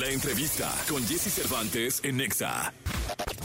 La 0.00 0.08
entrevista 0.08 0.72
con 0.88 1.06
Jesse 1.06 1.30
Cervantes 1.30 2.00
en 2.02 2.16
Nexa. 2.16 2.72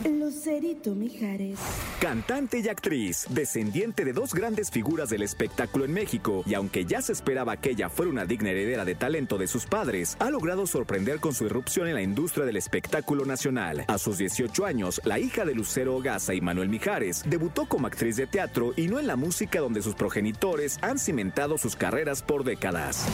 Lucerito 0.05 0.95
Mijares. 0.95 1.59
Cantante 1.99 2.59
y 2.59 2.69
actriz, 2.69 3.25
descendiente 3.29 4.05
de 4.05 4.13
dos 4.13 4.33
grandes 4.33 4.71
figuras 4.71 5.09
del 5.09 5.23
espectáculo 5.23 5.83
en 5.83 5.91
México, 5.91 6.43
y 6.45 6.53
aunque 6.53 6.85
ya 6.85 7.01
se 7.01 7.11
esperaba 7.11 7.57
que 7.57 7.71
ella 7.71 7.89
fuera 7.89 8.09
una 8.09 8.23
digna 8.23 8.51
heredera 8.51 8.85
de 8.85 8.95
talento 8.95 9.37
de 9.37 9.47
sus 9.47 9.65
padres, 9.65 10.15
ha 10.19 10.29
logrado 10.29 10.65
sorprender 10.65 11.19
con 11.19 11.33
su 11.33 11.43
irrupción 11.43 11.89
en 11.89 11.95
la 11.95 12.01
industria 12.01 12.45
del 12.45 12.55
espectáculo 12.55 13.25
nacional. 13.25 13.83
A 13.89 13.97
sus 13.97 14.17
18 14.17 14.65
años, 14.65 15.01
la 15.03 15.19
hija 15.19 15.43
de 15.43 15.55
Lucero 15.55 15.99
Gaza 15.99 16.33
y 16.35 16.39
Manuel 16.39 16.69
Mijares 16.69 17.23
debutó 17.27 17.65
como 17.65 17.87
actriz 17.87 18.15
de 18.15 18.27
teatro 18.27 18.71
y 18.77 18.87
no 18.87 18.97
en 18.97 19.07
la 19.07 19.17
música 19.17 19.59
donde 19.59 19.81
sus 19.81 19.95
progenitores 19.95 20.79
han 20.81 20.99
cimentado 20.99 21.57
sus 21.57 21.75
carreras 21.75 22.21
por 22.21 22.45
décadas. 22.45 23.05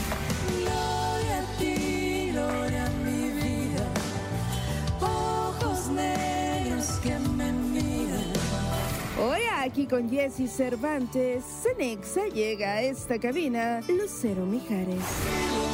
Aquí 9.62 9.86
con 9.86 10.10
Jesse 10.10 10.48
Cervantes, 10.48 11.44
Cenexa 11.62 12.26
llega 12.28 12.74
a 12.74 12.82
esta 12.82 13.20
cabina 13.20 13.82
Lucero 13.88 14.46
Mijares. 14.46 15.71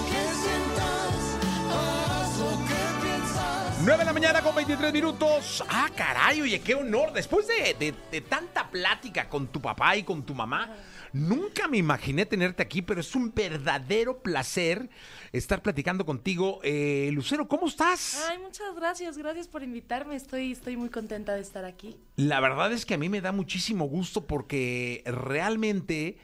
9 3.87 3.99
de 3.99 4.05
la 4.05 4.11
mañana 4.11 4.41
con 4.41 4.53
23 4.53 4.91
minutos. 4.91 5.63
Ah, 5.69 5.89
caray, 5.95 6.41
oye, 6.41 6.59
qué 6.59 6.75
honor. 6.75 7.13
Después 7.13 7.47
de, 7.47 7.73
de- 7.79 7.93
de 8.11 8.19
tanta 8.19 8.69
plática 8.69 9.29
con 9.29 9.47
tu 9.47 9.61
papá 9.61 9.95
y 9.95 10.03
con 10.03 10.23
tu 10.25 10.35
mamá, 10.35 10.75
nunca 11.13 11.69
me 11.69 11.77
imaginé 11.77 12.25
tenerte 12.25 12.61
aquí, 12.61 12.81
pero 12.81 12.99
es 12.99 13.15
un 13.15 13.33
verdadero 13.33 14.19
placer 14.21 14.89
estar 15.31 15.61
platicando 15.61 16.05
contigo. 16.05 16.59
Eh, 16.63 17.11
Lucero, 17.13 17.47
¿cómo 17.47 17.67
estás? 17.67 18.25
Ay, 18.29 18.39
muchas 18.39 18.75
gracias, 18.75 19.17
gracias 19.17 19.47
por 19.47 19.63
invitarme. 19.63 20.17
Estoy, 20.17 20.51
estoy 20.51 20.75
muy 20.75 20.89
contenta 20.89 21.33
de 21.35 21.39
estar 21.39 21.63
aquí. 21.63 21.95
La 22.17 22.41
verdad 22.41 22.73
es 22.73 22.85
que 22.85 22.95
a 22.95 22.97
mí 22.97 23.07
me 23.07 23.21
da 23.21 23.31
muchísimo 23.31 23.85
gusto 23.85 24.27
porque 24.27 25.01
realmente, 25.05 26.17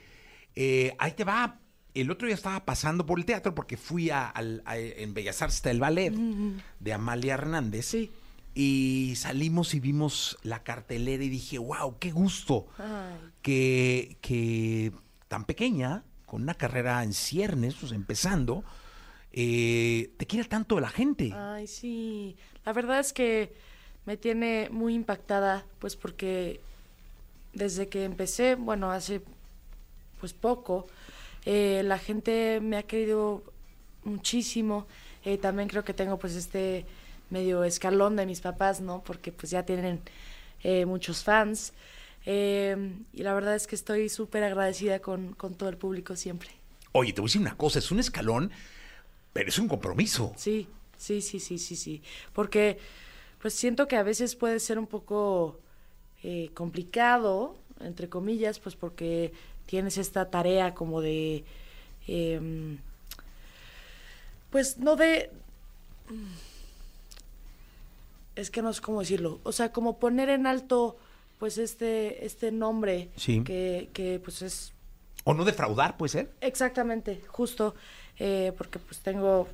eh, 0.56 0.94
ahí 1.00 1.14
te 1.14 1.24
va. 1.24 1.62
El 1.94 2.10
otro 2.12 2.26
día 2.28 2.36
estaba 2.36 2.66
pasando 2.66 3.06
por 3.06 3.20
el 3.20 3.26
teatro 3.26 3.54
porque 3.54 3.78
fui 3.78 4.10
a, 4.10 4.32
a- 4.36 4.78
en 4.78 5.14
Bellas 5.14 5.42
Artes 5.42 5.58
está 5.58 5.72
el 5.72 5.80
ballet 5.80 6.12
de 6.80 6.94
Amalia 6.94 7.36
Hernández. 7.36 7.86
Sí. 7.86 8.12
Y 8.56 9.14
salimos 9.16 9.74
y 9.74 9.80
vimos 9.80 10.38
la 10.44 10.64
cartelera 10.64 11.24
y 11.24 11.30
dije, 11.30 11.58
wow, 11.58 11.98
qué 12.00 12.12
gusto 12.12 12.68
que, 13.42 14.18
que 14.22 14.92
tan 15.28 15.46
pequeña, 15.46 16.04
con 16.26 16.44
una 16.44 16.54
carrera 16.54 17.04
en 17.04 17.14
ciernes, 17.14 17.76
pues 17.76 17.92
empezando, 17.92 18.64
eh, 19.32 20.12
te 20.18 20.26
quiere 20.28 20.48
tanto 20.48 20.80
la 20.80 20.90
gente. 20.90 21.32
ay, 21.34 21.66
sí. 21.68 22.36
La 22.66 22.74
verdad 22.74 23.00
es 23.00 23.12
que 23.14 23.54
me 24.06 24.18
tiene 24.18 24.70
muy 24.72 24.94
impactada, 24.94 25.66
pues 25.80 25.96
porque 25.96 26.62
desde 27.54 27.88
que 27.90 28.04
empecé, 28.04 28.56
bueno, 28.56 28.92
hace 28.92 29.22
pues 30.20 30.34
poco, 30.34 30.88
eh, 31.46 31.82
la 31.84 31.98
gente 31.98 32.60
me 32.62 32.78
ha 32.78 32.84
querido 32.84 33.44
muchísimo. 34.04 34.88
Eh, 35.26 35.38
también 35.38 35.70
creo 35.70 35.84
que 35.84 35.94
tengo 35.94 36.18
pues 36.18 36.36
este 36.36 36.86
medio 37.30 37.64
escalón 37.64 38.16
de 38.16 38.26
mis 38.26 38.42
papás, 38.42 38.82
¿no? 38.82 39.04
Porque 39.04 39.32
pues 39.32 39.52
ya 39.52 39.64
tienen 39.64 40.02
eh, 40.64 40.86
muchos 40.86 41.24
fans. 41.24 41.74
Eh, 42.26 42.94
y 43.14 43.24
la 43.24 43.34
verdad 43.34 43.56
es 43.56 43.68
que 43.68 43.76
estoy 43.76 44.10
súper 44.10 44.44
agradecida 44.44 45.00
con, 45.00 45.34
con 45.34 45.56
todo 45.56 45.70
el 45.70 45.78
público 45.78 46.16
siempre. 46.16 46.50
Oye, 46.94 47.12
te 47.12 47.22
voy 47.22 47.28
a 47.28 47.30
decir 47.30 47.42
una 47.42 47.58
cosa, 47.58 47.80
es 47.80 47.92
un 47.92 48.00
escalón, 48.00 48.52
pero 49.34 49.50
es 49.50 49.58
un 49.58 49.68
compromiso. 49.68 50.34
Sí, 50.38 50.68
sí, 50.98 51.22
sí, 51.22 51.40
sí, 51.40 51.58
sí, 51.58 51.76
sí. 51.76 52.02
Porque 52.34 52.78
pues 53.42 53.54
siento 53.54 53.88
que 53.88 53.98
a 53.98 54.04
veces 54.04 54.36
puede 54.36 54.60
ser 54.60 54.80
un 54.80 54.88
poco 54.88 55.60
eh, 56.24 56.50
complicado, 56.54 57.58
entre 57.82 58.08
comillas, 58.08 58.60
pues 58.60 58.76
porque 58.76 59.34
tienes 59.66 59.98
esta 59.98 60.30
tarea 60.30 60.74
como 60.74 61.02
de, 61.02 61.44
em, 62.08 62.78
pues 64.50 64.78
no 64.78 64.96
de, 64.96 65.32
es 68.36 68.50
que 68.50 68.62
no 68.62 68.74
sé 68.74 68.82
cómo 68.82 69.00
decirlo, 69.02 69.40
o 69.44 69.52
sea, 69.52 69.72
como 69.72 70.00
poner 70.00 70.30
en 70.30 70.48
alto 70.48 70.98
pues 71.40 71.58
este, 71.58 72.26
este 72.26 72.52
nombre 72.52 73.10
Sí. 73.18 73.44
que, 73.44 73.90
que 73.94 74.20
pues 74.24 74.42
es 74.42 74.74
O 75.26 75.34
no 75.34 75.44
defraudar, 75.46 75.98
puede 75.98 76.10
ser. 76.10 76.32
Exactamente, 76.42 77.22
justo, 77.28 77.76
eh, 78.20 78.54
porque 78.58 78.80
pues 78.80 79.00
tengo 79.00 79.48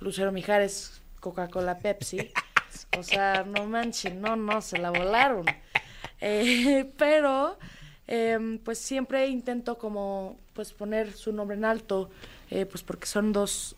Lucero 0.00 0.30
Mijares, 0.32 1.00
Coca-Cola, 1.20 1.78
Pepsi. 1.78 2.18
O 2.96 3.02
sea, 3.02 3.44
no 3.44 3.66
manchen, 3.66 4.20
no, 4.20 4.36
no, 4.36 4.60
se 4.60 4.78
la 4.78 4.90
volaron. 4.90 5.46
Eh, 6.20 6.88
pero, 6.98 7.58
em, 8.08 8.58
pues 8.58 8.78
siempre 8.78 9.28
intento 9.28 9.78
como, 9.78 10.36
pues 10.54 10.72
poner 10.72 11.12
su 11.12 11.30
nombre 11.32 11.56
en 11.56 11.64
alto, 11.64 12.10
eh, 12.50 12.66
pues 12.66 12.82
porque 12.82 13.06
son 13.06 13.32
dos 13.32 13.76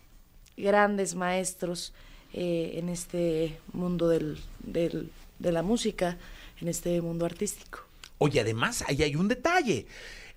grandes 0.57 1.13
maestros 1.15 1.93
eh, 2.33 2.73
en 2.75 2.89
este 2.89 3.59
mundo 3.73 4.07
del, 4.07 4.39
del- 4.63 5.11
de 5.37 5.51
la 5.51 5.61
música, 5.63 6.17
en 6.61 6.67
este 6.69 7.01
mundo 7.01 7.25
artístico. 7.25 7.79
Oye, 8.19 8.39
además, 8.39 8.83
ahí 8.87 9.03
hay 9.03 9.15
un 9.15 9.27
detalle 9.27 9.85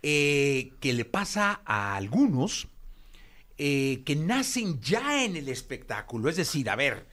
eh, 0.03 0.73
que 0.81 0.93
le 0.93 1.05
pasa 1.05 1.61
a 1.65 1.97
algunos 1.97 2.67
que 3.57 4.17
nacen 4.19 4.81
ya 4.81 5.25
en 5.25 5.37
el 5.37 5.49
espectáculo. 5.49 6.29
Es 6.29 6.37
decir, 6.37 6.69
a 6.69 6.75
ver, 6.75 7.07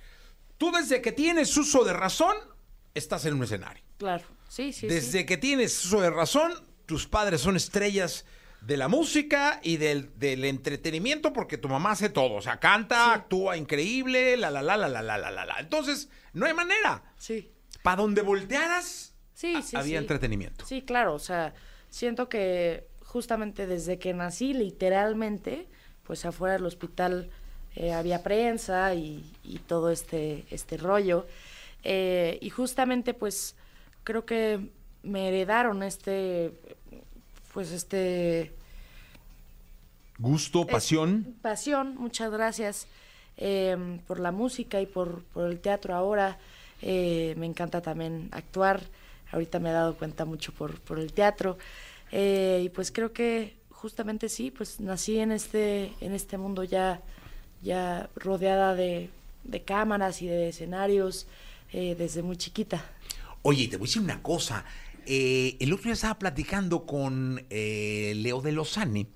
tú 0.57 0.71
desde 0.71 0.99
que 1.01 1.11
tienes 1.11 1.55
uso 1.55 1.83
de 1.83 1.93
razón, 1.93 2.35
estás 2.95 3.25
en 3.25 3.35
un 3.35 3.43
escenario. 3.43 3.83
Claro, 3.99 4.23
sí, 4.49 4.73
sí. 4.73 4.81
sí. 4.81 4.87
Desde 4.87 5.25
que 5.27 5.37
tienes 5.37 5.85
uso 5.85 6.01
de 6.01 6.09
razón, 6.09 6.51
tus 6.91 7.07
padres 7.07 7.39
son 7.39 7.55
estrellas 7.55 8.25
de 8.59 8.75
la 8.75 8.89
música 8.89 9.61
y 9.63 9.77
del, 9.77 10.11
del 10.19 10.43
entretenimiento 10.43 11.31
porque 11.31 11.57
tu 11.57 11.69
mamá 11.69 11.91
hace 11.91 12.09
todo. 12.09 12.33
O 12.33 12.41
sea, 12.41 12.59
canta, 12.59 13.13
actúa 13.13 13.55
increíble, 13.55 14.35
la, 14.35 14.51
la, 14.51 14.61
la, 14.61 14.75
la, 14.75 14.89
la, 14.89 15.01
la, 15.01 15.17
la, 15.17 15.31
la, 15.31 15.45
la. 15.45 15.59
Entonces, 15.61 16.09
no 16.33 16.45
hay 16.45 16.53
manera. 16.53 17.01
Sí. 17.17 17.49
Para 17.81 18.01
donde 18.01 18.23
voltearas, 18.23 19.15
Sí, 19.33 19.61
sí, 19.63 19.77
había 19.77 19.99
entretenimiento. 19.99 20.65
Sí, 20.65 20.81
claro, 20.81 21.13
o 21.13 21.19
sea, 21.19 21.53
siento 21.89 22.27
que 22.27 22.89
justamente 23.05 23.67
desde 23.67 23.97
que 23.97 24.13
nací, 24.13 24.53
literalmente, 24.53 25.69
pues 26.03 26.25
afuera 26.25 26.55
del 26.55 26.65
hospital 26.65 27.29
eh, 27.77 27.93
había 27.93 28.21
prensa 28.21 28.93
y, 28.95 29.23
y 29.45 29.59
todo 29.59 29.91
este, 29.91 30.43
este 30.51 30.75
rollo. 30.75 31.25
Eh, 31.85 32.37
y 32.41 32.49
justamente, 32.49 33.13
pues, 33.13 33.55
creo 34.03 34.25
que 34.25 34.71
me 35.03 35.27
heredaron 35.27 35.83
este, 35.83 36.51
pues, 37.53 37.71
este... 37.71 38.51
Gusto, 40.17 40.61
es- 40.61 40.67
pasión. 40.67 41.35
pasión, 41.41 41.95
muchas 41.95 42.31
gracias 42.31 42.87
eh, 43.37 43.99
por 44.07 44.19
la 44.19 44.31
música 44.31 44.79
y 44.81 44.85
por, 44.85 45.23
por 45.23 45.49
el 45.49 45.59
teatro 45.59 45.95
ahora. 45.95 46.37
Eh, 46.83 47.33
me 47.37 47.45
encanta 47.47 47.81
también 47.81 48.29
actuar. 48.31 48.81
Ahorita 49.31 49.59
me 49.59 49.69
he 49.69 49.73
dado 49.73 49.95
cuenta 49.95 50.25
mucho 50.25 50.51
por, 50.53 50.79
por 50.81 50.99
el 50.99 51.13
teatro. 51.13 51.57
Eh, 52.11 52.61
y 52.65 52.69
pues 52.69 52.91
creo 52.91 53.13
que 53.13 53.55
justamente 53.69 54.29
sí, 54.29 54.51
pues 54.51 54.79
nací 54.79 55.17
en 55.19 55.31
este, 55.31 55.93
en 56.01 56.13
este 56.13 56.37
mundo 56.37 56.63
ya, 56.63 57.01
ya 57.63 58.09
rodeada 58.15 58.75
de, 58.75 59.09
de 59.43 59.61
cámaras 59.63 60.21
y 60.21 60.27
de 60.27 60.49
escenarios 60.49 61.25
eh, 61.71 61.95
desde 61.97 62.21
muy 62.21 62.37
chiquita. 62.37 62.83
Oye, 63.41 63.67
te 63.67 63.77
voy 63.77 63.85
a 63.85 63.87
decir 63.87 64.01
una 64.03 64.21
cosa. 64.21 64.65
Eh, 65.05 65.57
el 65.59 65.73
otro 65.73 65.85
día 65.85 65.93
estaba 65.93 66.17
platicando 66.19 66.85
con 66.85 67.45
eh, 67.49 68.13
Leo 68.17 68.41
de 68.41 68.51
Lozane, 68.51 69.07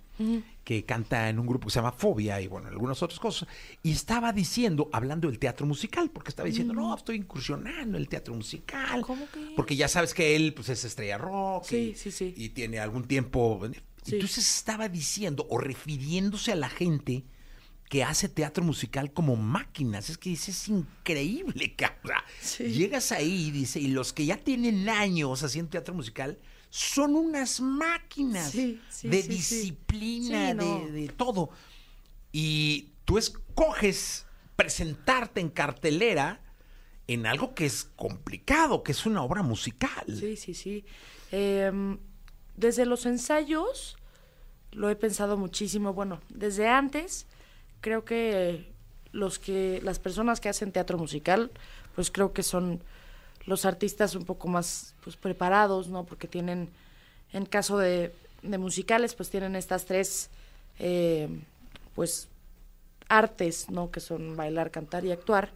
que 0.63 0.85
canta 0.85 1.29
en 1.29 1.39
un 1.39 1.45
grupo 1.45 1.67
que 1.67 1.73
se 1.73 1.79
llama 1.79 1.91
Fobia 1.91 2.39
y 2.39 2.47
bueno, 2.47 2.69
algunas 2.69 3.03
otras 3.03 3.19
cosas. 3.19 3.47
Y 3.83 3.91
estaba 3.91 4.31
diciendo, 4.31 4.89
hablando 4.93 5.27
del 5.27 5.39
teatro 5.39 5.65
musical, 5.67 6.09
porque 6.09 6.29
estaba 6.29 6.47
diciendo, 6.47 6.73
no, 6.73 6.95
estoy 6.95 7.17
incursionando 7.17 7.97
en 7.97 8.01
el 8.03 8.07
teatro 8.07 8.33
musical. 8.33 9.01
¿Cómo 9.01 9.29
que? 9.29 9.53
Porque 9.55 9.75
ya 9.75 9.87
sabes 9.87 10.13
que 10.13 10.35
él 10.35 10.53
pues, 10.53 10.69
es 10.69 10.83
estrella 10.85 11.17
rock 11.17 11.65
Sí, 11.65 11.91
y, 11.91 11.95
sí, 11.95 12.11
sí. 12.11 12.33
y 12.35 12.49
tiene 12.49 12.79
algún 12.79 13.07
tiempo. 13.07 13.61
Entonces 14.07 14.57
estaba 14.57 14.87
diciendo 14.87 15.45
o 15.49 15.57
refiriéndose 15.57 16.51
a 16.51 16.55
la 16.55 16.69
gente 16.69 17.25
que 17.89 18.03
hace 18.03 18.27
teatro 18.29 18.63
musical 18.63 19.13
como 19.13 19.35
máquinas. 19.35 20.09
Es 20.09 20.17
que 20.17 20.29
dice, 20.31 20.51
es 20.51 20.67
increíble, 20.67 21.73
cabrón. 21.77 22.21
Sí. 22.41 22.65
Llegas 22.65 23.11
ahí 23.11 23.47
y 23.47 23.51
dice, 23.51 23.79
y 23.79 23.87
los 23.87 24.11
que 24.13 24.25
ya 24.25 24.37
tienen 24.37 24.89
años 24.89 25.43
haciendo 25.43 25.69
teatro 25.71 25.93
musical 25.93 26.39
son 26.69 27.15
unas 27.15 27.61
máquinas 27.61 28.51
Sí, 28.51 28.81
sí, 28.89 29.07
de 29.07 29.23
disciplina, 29.23 30.49
Sí, 30.49 30.55
no. 30.55 30.79
de, 30.85 30.91
de 30.91 31.07
todo. 31.09 31.49
Y 32.31 32.89
tú 33.05 33.17
escoges 33.17 34.25
presentarte 34.55 35.39
en 35.41 35.49
cartelera 35.49 36.41
en 37.07 37.27
algo 37.27 37.53
que 37.53 37.65
es 37.65 37.83
complicado, 37.95 38.81
que 38.83 38.91
es 38.91 39.05
una 39.05 39.21
obra 39.23 39.43
musical. 39.43 40.05
Sí, 40.07 40.35
sí, 40.35 40.53
sí. 40.53 40.85
Em, 41.31 41.99
desde 42.57 42.85
los 42.85 43.05
ensayos 43.05 43.95
lo 44.71 44.89
he 44.89 44.95
pensado 44.95 45.37
muchísimo. 45.37 45.93
Bueno, 45.93 46.19
desde 46.29 46.67
antes 46.67 47.27
creo 47.85 48.03
que 48.03 48.65
los 49.11 49.37
que, 49.37 49.79
las 49.83 49.99
personas 49.99 50.39
que 50.39 50.49
hacen 50.49 50.71
teatro 50.71 50.97
musical, 50.97 51.51
pues 51.93 52.09
creo 52.09 52.33
que 52.33 52.41
son 52.41 52.81
los 53.45 53.63
artistas 53.63 54.15
un 54.15 54.25
poco 54.25 54.47
más 54.47 54.95
pues, 55.03 55.15
preparados, 55.17 55.87
¿no? 55.87 56.03
Porque 56.03 56.27
tienen, 56.27 56.71
en 57.31 57.45
caso 57.45 57.77
de, 57.77 58.11
de 58.41 58.57
musicales, 58.57 59.13
pues 59.13 59.29
tienen 59.29 59.55
estas 59.55 59.85
tres, 59.85 60.31
eh, 60.79 61.29
pues, 61.93 62.27
artes, 63.07 63.69
¿no? 63.69 63.91
Que 63.91 63.99
son 63.99 64.35
bailar, 64.35 64.71
cantar 64.71 65.05
y 65.05 65.11
actuar. 65.11 65.51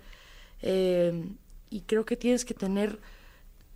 Eh, 0.61 1.31
y 1.71 1.81
creo 1.81 2.05
que 2.05 2.15
tienes 2.15 2.45
que 2.45 2.53
tener, 2.53 2.99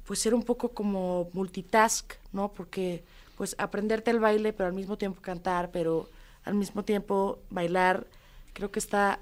pues, 0.06 0.20
ser 0.20 0.36
un 0.36 0.44
poco 0.44 0.70
como 0.70 1.28
multitask, 1.34 2.14
¿no? 2.32 2.54
Porque, 2.54 3.04
pues, 3.36 3.56
aprenderte 3.58 4.12
el 4.12 4.20
baile, 4.20 4.54
pero 4.54 4.68
al 4.68 4.76
mismo 4.76 4.96
tiempo 4.96 5.24
cantar, 5.24 5.72
pero 5.72 6.08
al 6.46 6.54
mismo 6.54 6.84
tiempo 6.86 7.40
bailar, 7.50 8.06
creo 8.54 8.72
que 8.72 8.80
está, 8.80 9.20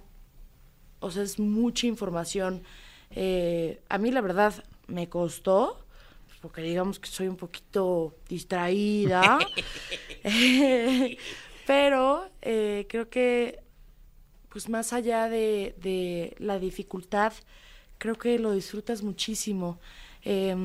o 1.00 1.12
sea, 1.12 1.24
es 1.24 1.40
mucha 1.40 1.88
información. 1.88 2.64
Eh, 3.12 3.82
a 3.90 3.98
mí, 3.98 4.12
la 4.12 4.22
verdad, 4.22 4.64
me 4.88 5.10
costó, 5.10 5.86
porque 6.42 6.62
digamos 6.62 7.00
que 7.00 7.10
soy 7.10 7.28
un 7.28 7.38
poquito 7.38 8.16
distraída, 8.28 9.40
pero 11.68 12.30
eh, 12.42 12.86
creo 12.90 13.10
que 13.10 13.64
pues 14.50 14.68
más 14.68 14.92
allá 14.92 15.30
de, 15.30 15.76
de, 15.82 16.36
la 16.38 16.60
dificultad, 16.60 17.32
creo 17.98 18.16
que 18.16 18.38
lo 18.38 18.52
disfrutas 18.52 19.02
muchísimo. 19.02 19.80
Eh, 20.24 20.56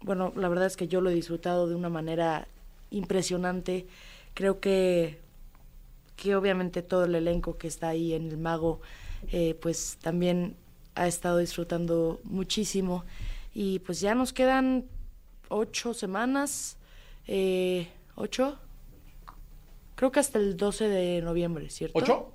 bueno, 0.00 0.32
la 0.36 0.48
verdad 0.48 0.66
es 0.66 0.76
que 0.76 0.88
yo 0.88 1.00
lo 1.00 1.10
he 1.10 1.14
disfrutado 1.14 1.68
de 1.68 1.74
una 1.76 1.88
manera 1.88 2.48
impresionante. 2.90 3.86
Creo 4.34 4.60
que, 4.60 5.20
que 6.16 6.36
obviamente 6.36 6.82
todo 6.82 7.04
el 7.04 7.14
elenco 7.14 7.56
que 7.56 7.68
está 7.68 7.88
ahí 7.88 8.14
en 8.14 8.28
el 8.28 8.38
mago, 8.38 8.80
eh, 9.32 9.58
pues 9.60 9.98
también 10.00 10.56
ha 10.94 11.06
estado 11.06 11.38
disfrutando 11.38 12.20
muchísimo. 12.24 13.04
Y 13.52 13.80
pues 13.80 14.00
ya 14.00 14.14
nos 14.14 14.32
quedan 14.32 14.86
ocho 15.48 15.94
semanas, 15.94 16.76
eh, 17.26 17.88
ocho, 18.16 18.58
creo 19.94 20.10
que 20.10 20.20
hasta 20.20 20.38
el 20.38 20.56
12 20.56 20.88
de 20.88 21.22
noviembre, 21.22 21.70
¿cierto? 21.70 21.98
¿Ocho? 21.98 22.34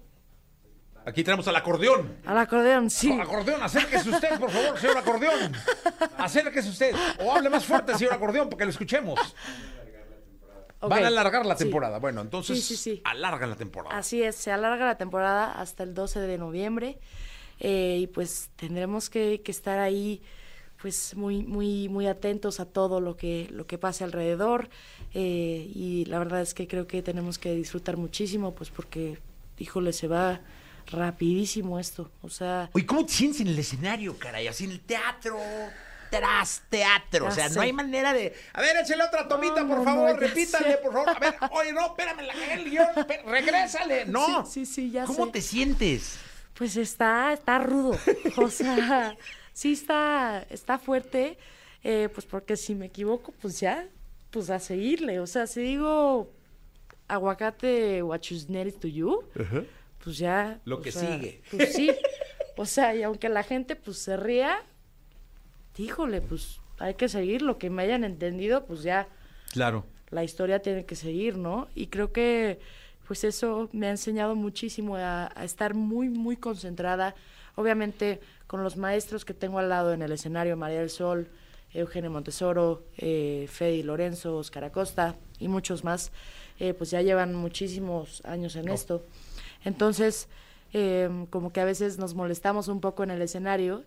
Aquí 1.05 1.23
tenemos 1.23 1.47
al 1.47 1.55
acordeón. 1.55 2.17
Al 2.25 2.37
acordeón, 2.37 2.89
sí. 2.89 3.11
Acordeón, 3.19 3.63
acérquese 3.63 4.09
usted, 4.09 4.39
por 4.39 4.51
favor, 4.51 4.77
señor 4.77 4.97
acordeón. 4.97 5.53
Acérquese 6.17 6.69
usted. 6.69 6.93
O 7.19 7.31
hable 7.31 7.49
más 7.49 7.65
fuerte, 7.65 7.97
señor 7.97 8.13
acordeón, 8.13 8.47
para 8.47 8.59
que 8.59 8.65
lo 8.65 8.71
escuchemos. 8.71 9.19
Van 10.81 11.03
a 11.03 11.07
alargar 11.07 11.45
la 11.45 11.57
sí. 11.57 11.65
temporada. 11.65 11.99
Bueno, 11.99 12.21
entonces 12.21 12.63
Sí, 12.63 13.01
alargan 13.03 13.49
la 13.49 13.55
temporada. 13.55 13.97
Así 13.97 14.23
es, 14.23 14.35
se 14.35 14.51
alarga 14.51 14.85
la 14.85 14.97
temporada 14.97 15.51
hasta 15.51 15.83
el 15.83 15.93
12 15.93 16.21
de 16.21 16.37
noviembre 16.37 16.97
eh, 17.59 17.97
y 18.01 18.07
pues 18.07 18.49
tendremos 18.55 19.09
que, 19.09 19.41
que 19.41 19.51
estar 19.51 19.79
ahí 19.79 20.21
pues 20.81 21.13
muy 21.17 21.43
muy 21.43 21.89
muy 21.89 22.07
atentos 22.07 22.61
a 22.61 22.65
todo 22.65 23.01
lo 23.01 23.17
que 23.17 23.49
lo 23.51 23.67
que 23.67 23.77
pase 23.77 24.05
alrededor 24.05 24.69
eh, 25.13 25.69
y 25.75 26.05
la 26.05 26.19
verdad 26.19 26.39
es 26.41 26.53
que 26.53 26.67
creo 26.69 26.87
que 26.87 27.01
tenemos 27.01 27.37
que 27.37 27.53
disfrutar 27.53 27.97
muchísimo 27.97 28.55
pues 28.55 28.69
porque 28.69 29.19
híjole 29.57 29.91
se 29.91 30.07
va 30.07 30.39
rapidísimo 30.87 31.79
esto 31.79 32.09
o 32.21 32.29
sea 32.29 32.69
Oye, 32.73 32.85
¿cómo 32.85 33.05
te 33.05 33.11
sientes 33.11 33.41
en 33.41 33.47
el 33.47 33.59
escenario, 33.59 34.17
caray? 34.17 34.47
Así 34.47 34.63
en 34.63 34.71
el 34.71 34.79
teatro, 34.79 35.37
tras 36.09 36.61
teatro. 36.69 37.27
o 37.27 37.31
sea, 37.31 37.49
no 37.49 37.61
hay 37.61 37.73
manera 37.73 38.13
de. 38.13 38.33
A 38.53 38.61
ver, 38.61 38.77
échale 38.77 39.03
otra 39.03 39.27
tomita, 39.27 39.61
No, 39.61 39.67
por 39.67 39.77
no, 39.79 39.83
favor, 39.83 40.13
no, 40.13 40.19
repítale, 40.19 40.71
sé. 40.73 40.77
por 40.77 40.93
favor. 40.93 41.09
A 41.09 41.19
ver, 41.19 41.35
oye, 41.51 41.73
no, 41.73 41.85
espérame, 41.87 42.21
la 42.21 42.53
el 42.53 42.69
guion. 42.69 42.87
Regrésale. 43.25 44.05
No. 44.05 44.45
Sí, 44.45 44.65
sí, 44.65 44.73
sí, 44.73 44.91
ya 44.91 45.05
¿Cómo 45.05 45.25
sé. 45.27 45.31
te 45.33 45.41
sientes? 45.41 46.19
Pues 46.53 46.75
está, 46.77 47.31
está 47.33 47.59
rudo. 47.59 47.97
O 48.37 48.49
sea, 48.49 49.15
sí 49.53 49.73
está, 49.73 50.45
está 50.49 50.77
fuerte. 50.77 51.37
eh, 51.83 52.09
pues 52.13 52.25
porque 52.25 52.57
si 52.57 52.75
me 52.75 52.87
equivoco, 52.87 53.31
pues 53.41 53.59
ya, 53.59 53.87
pues 54.31 54.49
a 54.49 54.59
seguirle. 54.59 55.19
O 55.21 55.27
sea, 55.27 55.47
si 55.47 55.61
digo 55.61 56.31
aguacate 57.07 58.01
you 58.01 58.71
to 58.79 58.87
you, 58.87 59.23
pues 60.03 60.17
ya. 60.17 60.59
Lo 60.65 60.81
que 60.81 60.91
sea, 60.91 61.13
sigue. 61.15 61.41
Pues 61.51 61.73
sí. 61.73 61.91
O 62.61 62.65
sea, 62.65 62.93
y 62.93 63.03
aunque 63.03 63.29
la 63.29 63.41
gente 63.43 63.77
pues 63.77 63.99
se 63.99 64.17
ría, 64.17 64.61
híjole, 65.79 66.21
pues 66.21 66.59
hay 66.77 66.93
que 66.95 67.09
seguir. 67.09 67.41
Lo 67.41 67.57
que 67.57 67.69
me 67.69 67.83
hayan 67.83 68.03
entendido, 68.03 68.65
pues 68.65 68.83
ya 68.83 69.07
Claro. 69.51 69.85
la 70.11 70.23
historia 70.23 70.61
tiene 70.61 70.85
que 70.85 70.95
seguir, 70.95 71.37
¿no? 71.37 71.67
Y 71.75 71.87
creo 71.87 72.11
que 72.11 72.59
pues 73.07 73.23
eso 73.23 73.69
me 73.71 73.87
ha 73.87 73.89
enseñado 73.89 74.35
muchísimo 74.35 74.95
a, 74.95 75.31
a 75.35 75.43
estar 75.43 75.73
muy, 75.73 76.09
muy 76.09 76.37
concentrada. 76.37 77.15
Obviamente 77.55 78.19
con 78.45 78.63
los 78.63 78.77
maestros 78.77 79.25
que 79.25 79.33
tengo 79.33 79.57
al 79.59 79.69
lado 79.69 79.93
en 79.93 80.01
el 80.03 80.11
escenario, 80.11 80.55
María 80.57 80.79
del 80.79 80.89
Sol, 80.91 81.27
Eugenio 81.73 82.09
Montesoro, 82.11 82.83
eh, 82.97 83.47
Fede 83.49 83.83
Lorenzo, 83.83 84.37
Oscar 84.37 84.63
Acosta 84.63 85.15
y 85.39 85.47
muchos 85.47 85.83
más, 85.83 86.11
eh, 86.59 86.73
pues 86.73 86.91
ya 86.91 87.01
llevan 87.01 87.33
muchísimos 87.35 88.21
años 88.25 88.55
en 88.55 88.69
esto. 88.69 89.03
Entonces, 89.65 90.27
eh, 90.73 91.09
como 91.29 91.51
que 91.51 91.61
a 91.61 91.65
veces 91.65 91.97
nos 91.97 92.13
molestamos 92.13 92.67
un 92.67 92.79
poco 92.79 93.03
en 93.03 93.11
el 93.11 93.21
escenario, 93.21 93.83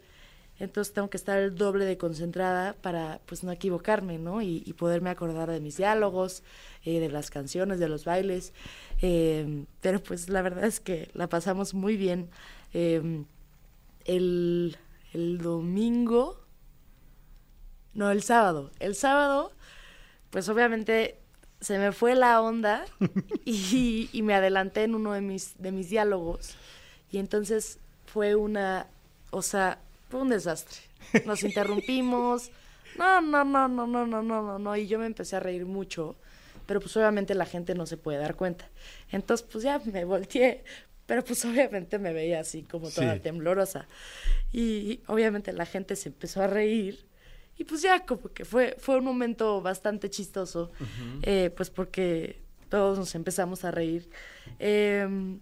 entonces 0.62 0.94
tengo 0.94 1.10
que 1.10 1.16
estar 1.16 1.40
el 1.40 1.56
doble 1.56 1.84
de 1.84 1.98
concentrada 1.98 2.74
para 2.74 3.20
pues 3.26 3.42
no 3.42 3.50
equivocarme, 3.50 4.18
¿no? 4.18 4.42
Y, 4.42 4.62
y 4.64 4.74
poderme 4.74 5.10
acordar 5.10 5.50
de 5.50 5.58
mis 5.58 5.76
diálogos, 5.76 6.44
eh, 6.84 7.00
de 7.00 7.08
las 7.08 7.30
canciones, 7.30 7.80
de 7.80 7.88
los 7.88 8.04
bailes. 8.04 8.52
Eh, 9.00 9.64
pero 9.80 10.00
pues 10.00 10.28
la 10.28 10.40
verdad 10.40 10.62
es 10.62 10.78
que 10.78 11.10
la 11.14 11.28
pasamos 11.28 11.74
muy 11.74 11.96
bien. 11.96 12.30
Eh, 12.74 13.24
el, 14.04 14.76
el 15.12 15.38
domingo, 15.38 16.40
no, 17.92 18.12
el 18.12 18.22
sábado. 18.22 18.70
El 18.78 18.94
sábado, 18.94 19.50
pues 20.30 20.48
obviamente 20.48 21.18
se 21.60 21.76
me 21.80 21.90
fue 21.90 22.14
la 22.14 22.40
onda 22.40 22.84
y, 23.44 24.08
y 24.12 24.22
me 24.22 24.34
adelanté 24.34 24.84
en 24.84 24.94
uno 24.94 25.12
de 25.12 25.22
mis, 25.22 25.60
de 25.60 25.72
mis 25.72 25.90
diálogos. 25.90 26.54
Y 27.10 27.18
entonces 27.18 27.80
fue 28.06 28.36
una, 28.36 28.86
o 29.32 29.42
sea, 29.42 29.80
fue 30.12 30.20
un 30.20 30.28
desastre. 30.28 30.78
Nos 31.26 31.42
interrumpimos. 31.42 32.50
No, 32.98 33.20
no, 33.22 33.42
no, 33.44 33.66
no, 33.68 33.86
no, 33.86 34.06
no, 34.06 34.22
no, 34.22 34.42
no, 34.42 34.58
no. 34.58 34.76
Y 34.76 34.86
yo 34.86 34.98
me 34.98 35.06
empecé 35.06 35.36
a 35.36 35.40
reír 35.40 35.64
mucho. 35.66 36.16
Pero 36.66 36.80
pues 36.80 36.96
obviamente 36.96 37.34
la 37.34 37.46
gente 37.46 37.74
no 37.74 37.86
se 37.86 37.96
puede 37.96 38.18
dar 38.18 38.36
cuenta. 38.36 38.68
Entonces 39.10 39.46
pues 39.50 39.64
ya 39.64 39.80
me 39.84 40.04
volteé. 40.04 40.62
Pero 41.06 41.24
pues 41.24 41.44
obviamente 41.44 41.98
me 41.98 42.12
veía 42.12 42.40
así 42.40 42.62
como 42.62 42.90
toda 42.90 43.14
Sí. 43.14 43.20
temblorosa. 43.20 43.88
Y 44.52 45.00
obviamente 45.08 45.52
la 45.52 45.66
gente 45.66 45.96
se 45.96 46.10
empezó 46.10 46.42
a 46.42 46.46
reír. 46.46 47.04
Y 47.56 47.64
pues 47.64 47.82
ya 47.82 48.04
como 48.06 48.28
que 48.32 48.44
fue, 48.44 48.76
fue 48.78 48.96
un 48.98 49.04
momento 49.04 49.60
bastante 49.62 50.08
chistoso. 50.10 50.70
eh, 51.22 51.50
pues 51.56 51.70
porque 51.70 52.40
todos 52.68 52.98
nos 52.98 53.14
empezamos 53.14 53.64
a 53.64 53.70
reír. 53.70 54.08
Em, 54.58 55.40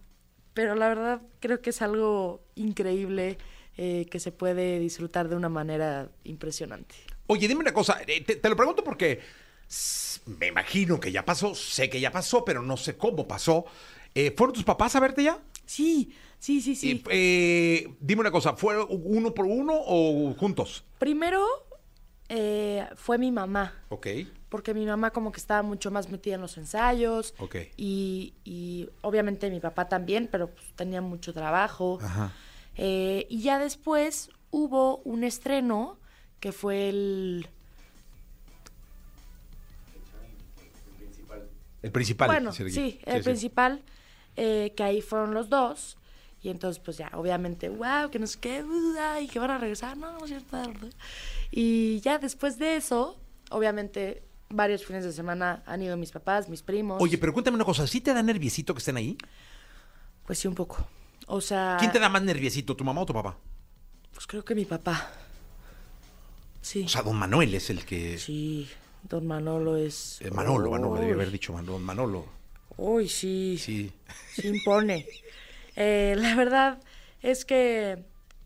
pero 0.55 0.75
la 0.75 0.89
verdad 0.89 1.21
creo 1.41 1.61
que 1.61 1.71
es 1.71 1.83
algo 1.83 2.43
increíble 2.55 3.39
eh, 3.83 4.05
que 4.11 4.21
se 4.21 4.31
puede 4.31 4.79
disfrutar 4.79 5.31
de 5.31 5.37
una 5.37 5.49
manera 5.49 6.11
impresionante. 6.25 6.95
Oye, 7.29 7.49
dime 7.49 7.61
una 7.61 7.73
cosa, 7.73 7.99
eh, 8.07 8.21
te, 8.23 8.37
te 8.37 8.49
lo 8.51 8.55
pregunto 8.55 8.85
porque 8.85 9.21
me 10.39 10.49
imagino 10.49 11.01
que 11.01 11.11
ya 11.11 11.25
pasó, 11.25 11.55
sé 11.55 11.89
que 11.89 11.99
ya 11.99 12.13
pasó, 12.13 12.45
pero 12.45 12.61
no 12.61 12.77
sé 12.77 12.99
cómo 12.99 13.27
pasó. 13.27 13.65
Eh, 14.15 14.35
¿Fueron 14.37 14.53
tus 14.53 14.65
papás 14.65 14.97
a 14.97 15.01
verte 15.01 15.23
ya? 15.23 15.39
Sí, 15.65 16.13
sí, 16.39 16.61
sí, 16.61 16.77
sí. 16.77 17.03
Eh, 17.11 17.89
dime 18.01 18.21
una 18.21 18.31
cosa, 18.31 18.55
¿fue 18.55 18.85
uno 18.85 19.33
por 19.33 19.47
uno 19.47 19.73
o 19.75 20.35
juntos? 20.35 20.85
Primero 20.99 21.43
fue 22.97 23.17
mi 23.17 23.33
mamá, 23.33 23.73
Ok. 23.89 24.07
porque 24.51 24.75
mi 24.75 24.85
mamá 24.85 25.11
como 25.11 25.33
que 25.33 25.41
estaba 25.41 25.63
mucho 25.63 25.91
más 25.91 26.11
metida 26.11 26.35
en 26.35 26.43
los 26.43 26.59
ensayos. 26.59 27.35
Ok. 27.39 27.57
Y, 27.79 28.35
y 28.45 28.91
obviamente 29.01 29.49
mi 29.51 29.59
papá 29.59 29.89
también, 29.89 30.29
pero 30.31 30.51
pues, 30.51 30.67
tenía 30.77 31.01
mucho 31.01 31.33
trabajo. 31.33 31.99
Ajá. 32.03 32.33
Eh, 32.77 33.27
y 33.29 33.43
ya 33.43 33.59
después 33.59 34.31
hubo 34.51 34.99
un 34.99 35.25
estreno 35.25 35.99
que 36.41 36.53
fue 36.53 36.89
el... 36.89 37.49
El 41.83 41.93
principal. 41.93 42.29
bueno, 42.29 42.53
sí, 42.53 43.01
el 43.07 43.23
principal, 43.23 43.83
eh, 44.37 44.75
que 44.77 44.83
ahí 44.83 45.01
fueron 45.01 45.33
los 45.33 45.49
dos. 45.49 45.97
Y 46.43 46.51
entonces, 46.51 46.83
pues 46.83 46.99
ya, 46.99 47.11
obviamente, 47.15 47.71
wow, 47.71 48.11
que 48.11 48.19
no 48.19 48.27
sé 48.27 48.39
qué, 48.39 48.63
ay, 48.99 49.29
que 49.29 49.39
van 49.39 49.51
a 49.51 49.59
regresar, 49.59 49.97
no, 49.97 50.13
no 50.13 50.25
es 50.25 50.31
cierto. 50.31 50.59
¿verdad? 50.59 50.91
Y 51.51 52.01
ya 52.01 52.19
después 52.19 52.59
de 52.59 52.77
eso, 52.77 53.19
obviamente, 53.51 54.23
varios 54.51 54.85
fines 54.85 55.05
de 55.05 55.13
semana 55.13 55.63
han 55.67 55.83
ido 55.83 55.97
mis 55.97 56.11
papás, 56.11 56.49
mis 56.49 56.63
primos. 56.63 57.01
Oye, 57.01 57.17
pero 57.17 57.33
cuéntame 57.33 57.55
una 57.55 57.65
cosa, 57.65 57.87
¿sí 57.87 58.01
te 58.01 58.13
da 58.13 58.23
nerviosito 58.23 58.75
que 58.75 58.79
estén 58.79 58.97
ahí? 58.97 59.17
Pues 60.27 60.39
sí, 60.39 60.49
un 60.49 60.55
poco. 60.55 60.87
O 61.33 61.41
sea, 61.41 61.77
¿Quién 61.79 61.93
te 61.93 62.01
da 62.01 62.09
más 62.09 62.23
nerviosito, 62.23 62.75
tu 62.75 62.83
mamá 62.83 63.03
o 63.03 63.07
tu 63.07 63.15
papá? 63.15 63.37
pues 64.13 64.27
creo 64.27 64.45
que 64.45 64.55
mi 64.57 64.65
papá. 64.65 65.13
Sí. 66.61 66.83
O 66.85 66.89
sea, 66.89 67.03
don 67.03 67.17
Manuel 67.17 67.55
es 67.55 67.71
el 67.71 67.85
que... 67.85 68.19
Sí, 68.19 68.69
don 69.09 69.27
Manolo 69.27 69.77
es... 69.77 70.19
Eh, 70.21 70.31
Manolo, 70.31 70.71
Manolo, 70.73 70.97
debí 70.97 71.07
Uy, 71.07 71.13
haber 71.15 71.31
dicho 71.31 71.53
Manolo. 71.53 71.79
Manolo. 71.79 72.27
Uy, 72.77 73.09
sí, 73.09 73.57
Sí. 73.59 73.93
sí 74.35 74.49
impone. 74.49 75.07
Eh, 75.77 76.17
la 76.19 76.35
verdad, 76.35 76.81
es 77.23 77.45
que, 77.45 78.03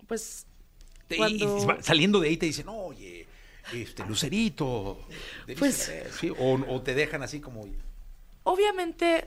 pues, 0.06 0.46
Y- 1.08 1.14
y 1.14 1.16
cuando... 1.16 1.66
va- 1.66 1.82
saliendo 1.82 2.20
de 2.20 2.28
ahí 2.28 2.36
te 2.36 2.46
dicen, 2.46 2.68
oye, 2.68 3.26
este, 3.72 4.04
Lucerito. 4.06 4.98
Pues- 5.58 5.88
ver", 5.88 6.12
sí, 6.12 6.30
o, 6.30 6.52
o 6.68 6.82
te 6.82 6.94
dejan 6.94 7.22
así 7.22 7.40
como... 7.40 7.66
Obviamente, 8.44 9.26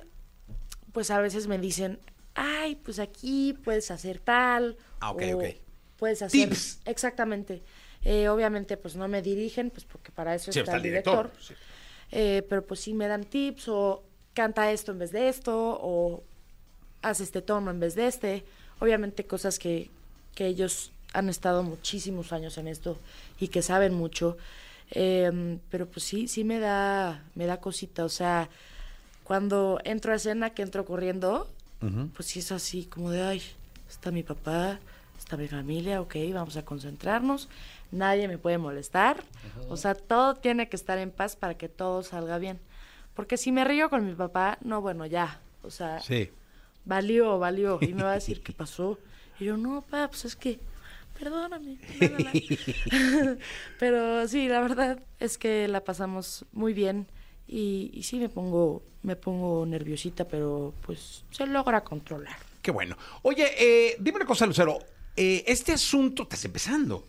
pues 0.93 1.09
a 1.11 1.19
veces 1.19 1.47
me 1.47 1.57
dicen, 1.57 1.99
ay, 2.37 2.75
pues 2.75 2.99
aquí 2.99 3.53
puedes 3.63 3.91
hacer 3.91 4.19
tal. 4.19 4.77
Ah, 5.01 5.11
ok, 5.11 5.21
o 5.33 5.37
ok. 5.39 5.45
Puedes 5.97 6.21
hacer. 6.21 6.47
Tips. 6.47 6.79
Exactamente. 6.85 7.61
Eh, 8.03 8.29
obviamente, 8.29 8.77
pues 8.77 8.95
no 8.95 9.07
me 9.07 9.21
dirigen, 9.21 9.69
pues 9.71 9.83
porque 9.83 10.11
para 10.11 10.33
eso 10.35 10.51
Sí, 10.51 10.59
está, 10.59 10.71
está 10.71 10.77
el 10.77 10.83
director. 10.83 11.31
director, 11.31 11.43
sí. 11.43 11.53
Eh, 12.11 12.45
pero 12.47 12.65
pues 12.65 12.79
sí 12.79 12.93
me 12.93 13.07
dan 13.07 13.25
tips 13.25 13.67
o 13.67 14.03
canta 14.33 14.71
esto 14.71 14.91
en 14.93 14.99
vez 14.99 15.11
de 15.11 15.27
esto 15.27 15.77
o 15.81 16.23
haz 17.01 17.19
este 17.19 17.41
tono 17.41 17.71
en 17.71 17.79
vez 17.79 17.95
de 17.95 18.07
este. 18.07 18.45
Obviamente 18.79 19.25
cosas 19.25 19.57
que, 19.59 19.89
que 20.35 20.45
ellos 20.45 20.91
han 21.13 21.27
estado 21.29 21.63
muchísimos 21.63 22.31
años 22.31 22.57
en 22.59 22.67
esto 22.67 22.97
y 23.39 23.47
que 23.47 23.61
saben 23.63 23.93
mucho. 23.95 24.37
Eh, 24.91 25.57
pero 25.69 25.87
pues 25.87 26.05
sí, 26.05 26.27
sí 26.27 26.43
me 26.43 26.59
da, 26.59 27.25
me 27.35 27.45
da 27.47 27.59
cosita. 27.59 28.05
O 28.05 28.09
sea, 28.09 28.49
cuando 29.23 29.79
entro 29.83 30.13
a 30.13 30.15
escena, 30.15 30.51
que 30.51 30.61
entro 30.61 30.85
corriendo, 30.85 31.49
pues 32.15 32.27
sí 32.27 32.39
es 32.39 32.51
así 32.51 32.85
como 32.85 33.11
de, 33.11 33.21
ay, 33.21 33.41
está 33.89 34.11
mi 34.11 34.23
papá, 34.23 34.79
está 35.17 35.37
mi 35.37 35.47
familia, 35.47 36.01
ok, 36.01 36.15
vamos 36.33 36.57
a 36.57 36.65
concentrarnos, 36.65 37.49
nadie 37.91 38.27
me 38.27 38.37
puede 38.37 38.57
molestar. 38.57 39.23
O 39.69 39.77
sea, 39.77 39.93
todo 39.95 40.35
tiene 40.35 40.69
que 40.69 40.75
estar 40.75 40.97
en 40.97 41.11
paz 41.11 41.35
para 41.35 41.55
que 41.55 41.69
todo 41.69 42.03
salga 42.03 42.37
bien. 42.37 42.59
Porque 43.15 43.37
si 43.37 43.51
me 43.51 43.63
río 43.65 43.89
con 43.89 44.05
mi 44.05 44.13
papá, 44.13 44.57
no, 44.61 44.81
bueno, 44.81 45.05
ya. 45.05 45.39
O 45.63 45.71
sea, 45.71 45.99
Sí. 46.01 46.29
valió, 46.85 47.39
valió. 47.39 47.79
Y 47.81 47.93
me 47.93 48.03
va 48.03 48.11
a 48.11 48.15
decir 48.21 48.41
qué 48.41 48.53
pasó. 48.53 48.99
Y 49.39 49.45
yo, 49.45 49.57
no, 49.57 49.81
papá, 49.81 50.07
pues 50.09 50.25
es 50.25 50.35
que, 50.35 50.59
perdóname. 51.17 51.77
la, 51.99 52.09
la, 52.09 52.19
la". 52.19 53.37
Pero 53.79 54.27
sí, 54.27 54.47
la 54.47 54.61
verdad 54.61 54.99
es 55.19 55.37
que 55.37 55.67
la 55.67 55.83
pasamos 55.83 56.45
muy 56.51 56.73
bien. 56.73 57.07
Y, 57.47 57.91
y 57.93 58.03
sí 58.03 58.17
me 58.17 58.29
pongo, 58.29 58.83
me 59.03 59.15
pongo 59.15 59.65
nerviosita, 59.65 60.27
pero 60.27 60.73
pues 60.85 61.23
se 61.31 61.45
logra 61.47 61.83
controlar. 61.83 62.37
Qué 62.61 62.71
bueno. 62.71 62.97
Oye, 63.21 63.45
eh, 63.57 63.95
dime 63.99 64.17
una 64.17 64.25
cosa, 64.25 64.45
Lucero. 64.45 64.79
eh, 65.15 65.43
este 65.47 65.71
asunto, 65.71 66.23
estás 66.23 66.43
empezando. 66.45 67.07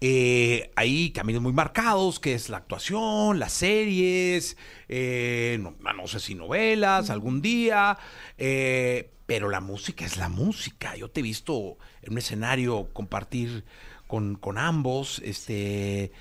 Eh, 0.00 0.70
hay 0.76 1.10
caminos 1.10 1.42
muy 1.42 1.52
marcados, 1.52 2.20
que 2.20 2.32
es 2.34 2.48
la 2.48 2.58
actuación, 2.58 3.40
las 3.40 3.52
series, 3.52 4.56
eh, 4.88 5.58
no, 5.60 5.74
no 5.92 6.06
sé 6.06 6.20
si 6.20 6.36
novelas, 6.36 7.10
algún 7.10 7.42
día, 7.42 7.98
eh, 8.36 9.10
pero 9.26 9.48
la 9.48 9.60
música 9.60 10.04
es 10.04 10.16
la 10.16 10.28
música. 10.28 10.94
Yo 10.94 11.10
te 11.10 11.18
he 11.18 11.22
visto 11.24 11.78
en 12.02 12.12
un 12.12 12.18
escenario 12.18 12.90
compartir 12.92 13.64
con, 14.06 14.36
con 14.36 14.56
ambos, 14.56 15.20
este, 15.24 16.12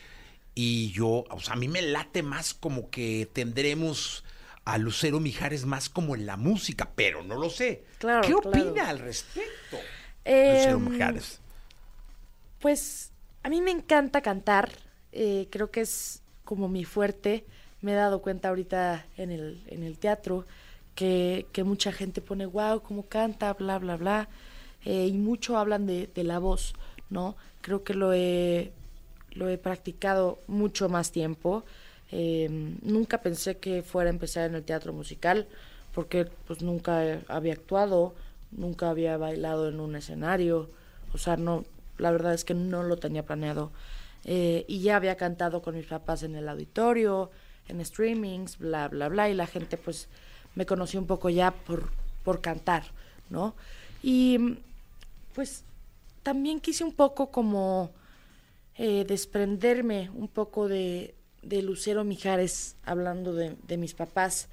y 0.59 0.91
yo, 0.91 1.23
o 1.29 1.39
sea, 1.39 1.53
a 1.53 1.55
mí 1.55 1.67
me 1.67 1.83
late 1.83 2.23
más 2.23 2.55
como 2.55 2.89
que 2.89 3.29
tendremos 3.31 4.25
a 4.65 4.79
Lucero 4.79 5.19
Mijares 5.19 5.67
más 5.67 5.87
como 5.87 6.15
en 6.15 6.25
la 6.25 6.35
música, 6.35 6.93
pero 6.95 7.21
no 7.21 7.35
lo 7.35 7.51
sé. 7.51 7.83
Claro, 7.99 8.21
¿Qué 8.27 8.33
claro. 8.33 8.49
opina 8.49 8.89
al 8.89 8.97
respecto? 8.97 9.77
Eh, 10.25 10.55
Lucero 10.55 10.79
Mijares. 10.79 11.41
Pues 12.59 13.11
a 13.43 13.49
mí 13.49 13.61
me 13.61 13.69
encanta 13.69 14.21
cantar, 14.21 14.71
eh, 15.11 15.47
creo 15.51 15.69
que 15.69 15.81
es 15.81 16.23
como 16.43 16.67
mi 16.69 16.85
fuerte. 16.85 17.45
Me 17.81 17.91
he 17.91 17.95
dado 17.95 18.23
cuenta 18.23 18.49
ahorita 18.49 19.05
en 19.15 19.29
el, 19.29 19.61
en 19.67 19.83
el 19.83 19.99
teatro 19.99 20.47
que, 20.95 21.45
que 21.51 21.63
mucha 21.63 21.91
gente 21.91 22.19
pone, 22.19 22.47
wow, 22.47 22.81
cómo 22.81 23.03
canta, 23.03 23.53
bla, 23.53 23.77
bla, 23.77 23.95
bla. 23.95 24.27
Eh, 24.85 25.05
y 25.05 25.13
mucho 25.13 25.55
hablan 25.55 25.85
de, 25.85 26.09
de 26.15 26.23
la 26.23 26.39
voz, 26.39 26.73
¿no? 27.11 27.37
Creo 27.61 27.83
que 27.83 27.93
lo 27.93 28.11
he, 28.11 28.71
lo 29.37 29.49
he 29.49 29.57
practicado 29.57 30.39
mucho 30.47 30.89
más 30.89 31.11
tiempo. 31.11 31.63
Eh, 32.11 32.49
nunca 32.81 33.21
pensé 33.21 33.57
que 33.57 33.83
fuera 33.83 34.09
a 34.09 34.13
empezar 34.13 34.49
en 34.49 34.55
el 34.55 34.63
teatro 34.63 34.93
musical, 34.93 35.47
porque 35.93 36.25
pues 36.47 36.61
nunca 36.61 37.19
había 37.27 37.53
actuado, 37.53 38.13
nunca 38.51 38.89
había 38.89 39.17
bailado 39.17 39.69
en 39.69 39.79
un 39.79 39.95
escenario, 39.95 40.69
o 41.13 41.17
sea, 41.17 41.37
no, 41.37 41.65
la 41.97 42.11
verdad 42.11 42.33
es 42.33 42.45
que 42.45 42.53
no 42.53 42.83
lo 42.83 42.97
tenía 42.97 43.25
planeado. 43.25 43.71
Eh, 44.25 44.65
y 44.67 44.81
ya 44.81 44.95
había 44.95 45.15
cantado 45.15 45.61
con 45.61 45.75
mis 45.75 45.85
papás 45.85 46.23
en 46.23 46.35
el 46.35 46.49
auditorio, 46.49 47.31
en 47.67 47.83
streamings, 47.83 48.57
bla, 48.57 48.87
bla, 48.87 49.07
bla, 49.09 49.29
y 49.29 49.33
la 49.33 49.47
gente 49.47 49.77
pues 49.77 50.07
me 50.55 50.65
conoció 50.65 50.99
un 50.99 51.07
poco 51.07 51.29
ya 51.29 51.51
por, 51.51 51.89
por 52.23 52.41
cantar, 52.41 52.83
¿no? 53.29 53.55
Y 54.01 54.57
pues 55.33 55.63
también 56.23 56.59
quise 56.59 56.83
un 56.83 56.93
poco 56.93 57.31
como 57.31 57.91
eh, 58.77 59.05
desprenderme 59.07 60.09
un 60.13 60.27
poco 60.27 60.67
de, 60.67 61.15
de 61.41 61.61
Lucero 61.61 62.03
Mijares, 62.03 62.75
hablando 62.83 63.33
de, 63.33 63.55
de 63.67 63.77
mis 63.77 63.93
papás, 63.93 64.49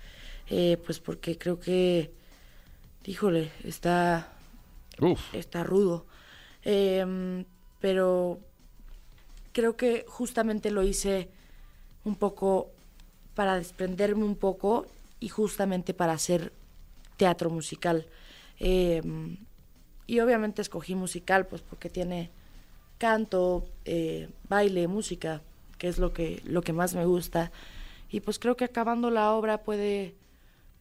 eh, 0.50 0.78
pues 0.84 0.98
porque 1.00 1.38
creo 1.38 1.58
que, 1.60 2.10
híjole, 3.04 3.50
está, 3.64 4.32
está 5.32 5.64
rudo. 5.64 6.06
Em, 6.62 7.44
pero 7.80 8.38
creo 9.52 9.76
que 9.76 10.04
justamente 10.08 10.70
lo 10.70 10.82
hice 10.82 11.28
un 12.04 12.16
poco 12.16 12.70
para 13.34 13.56
desprenderme 13.56 14.24
un 14.24 14.36
poco 14.36 14.86
y 15.20 15.28
justamente 15.28 15.94
para 15.94 16.12
hacer 16.12 16.52
teatro 17.16 17.50
musical. 17.50 18.06
Em, 18.58 19.38
y 20.06 20.20
obviamente 20.20 20.62
escogí 20.62 20.94
musical, 20.94 21.46
pues 21.46 21.62
porque 21.62 21.88
tiene 21.88 22.30
canto, 22.98 23.64
eh, 23.84 24.28
baile, 24.48 24.88
música, 24.88 25.42
que 25.78 25.88
es 25.88 25.98
lo 25.98 26.12
que, 26.12 26.40
lo 26.44 26.62
que 26.62 26.72
más 26.72 26.94
me 26.94 27.04
gusta. 27.04 27.50
Y 28.10 28.20
pues 28.20 28.38
creo 28.38 28.56
que 28.56 28.64
acabando 28.64 29.10
la 29.10 29.32
obra 29.32 29.58
puede, 29.58 30.14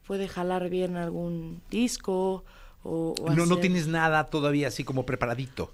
puede 0.07 0.27
jalar 0.27 0.69
bien 0.69 0.95
algún 0.97 1.61
disco 1.71 2.43
o, 2.83 3.15
o 3.19 3.29
No, 3.31 3.45
no 3.45 3.57
tienes 3.57 3.87
nada 3.87 4.25
todavía 4.25 4.67
así 4.67 4.83
como 4.83 5.05
preparadito. 5.05 5.71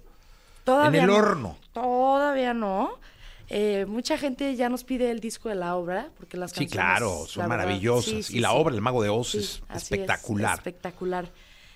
Todavía 0.63 1.03
en 1.03 1.09
el 1.09 1.15
no. 1.15 1.17
horno. 1.17 1.57
Todavía 1.73 2.53
no. 2.53 2.91
Eh, 3.51 3.85
mucha 3.87 4.17
gente 4.17 4.55
ya 4.55 4.69
nos 4.69 4.83
pide 4.83 5.09
el 5.09 5.19
disco 5.19 5.49
de 5.49 5.55
la 5.55 5.75
obra, 5.75 6.09
porque 6.19 6.37
las 6.37 6.51
Sí, 6.51 6.67
canciones... 6.67 6.71
claro, 6.73 7.25
son 7.27 7.43
verdad, 7.49 7.65
maravillosas. 7.65 8.05
sí, 8.13 8.23
sí, 8.23 8.37
y 8.37 8.39
la 8.41 8.49
sí. 8.49 8.55
obra 8.57 8.75
El 8.75 8.81
Mago 8.81 9.01
de 9.01 9.09
Oz 9.09 9.31
Sí, 9.31 9.39
es 9.39 9.61
espectacular. 9.73 10.53
espectacular. 10.59 11.31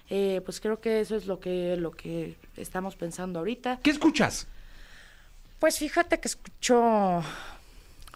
Eh, 0.10 0.42
pues 0.46 0.60
creo 0.62 0.80
que 0.80 1.00
eso 1.00 1.16
es 1.16 1.26
lo 1.26 1.40
que, 1.40 1.76
lo 1.78 1.90
que 1.92 2.36
estamos 2.58 2.96
pensando 2.96 3.40
ahorita. 3.40 3.80
¿Qué 3.82 3.90
escuchas? 3.90 4.48
Pues 5.64 5.80
fíjate 5.80 6.20
que 6.20 6.28
escucho... 6.28 7.24